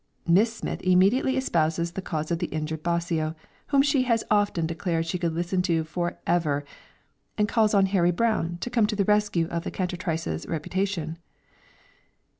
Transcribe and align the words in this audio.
Miss 0.25 0.51
Smith 0.51 0.81
immediately 0.81 1.37
espouses 1.37 1.91
the 1.91 2.01
cause 2.01 2.31
of 2.31 2.39
the 2.39 2.47
injured 2.47 2.81
Bosio, 2.81 3.35
whom 3.67 3.83
she 3.83 4.01
has 4.05 4.23
often 4.31 4.65
declared 4.65 5.05
she 5.05 5.19
could 5.19 5.35
listen 5.35 5.61
to 5.61 5.83
"forever," 5.83 6.65
and 7.37 7.47
calls 7.47 7.75
on 7.75 7.85
Harry 7.85 8.09
Brown 8.09 8.57
to 8.61 8.71
come 8.71 8.87
to 8.87 8.95
the 8.95 9.05
rescue 9.05 9.47
of 9.49 9.63
the 9.63 9.69
cantatrice's 9.69 10.47
reputation. 10.47 11.19